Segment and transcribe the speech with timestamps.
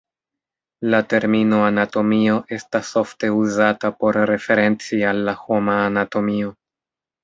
[0.93, 6.57] La termino "anatomio" estas ofte uzata por referenci al la homa anatomio.